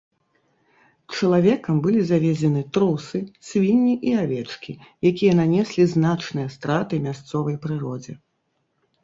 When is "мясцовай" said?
7.07-7.55